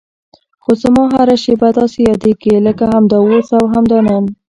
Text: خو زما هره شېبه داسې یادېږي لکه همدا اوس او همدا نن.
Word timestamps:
خو 0.63 0.71
زما 0.83 1.03
هره 1.15 1.35
شېبه 1.43 1.69
داسې 1.79 1.99
یادېږي 2.09 2.53
لکه 2.67 2.83
همدا 2.93 3.17
اوس 3.21 3.47
او 3.57 3.63
همدا 3.73 3.99
نن. 4.07 4.23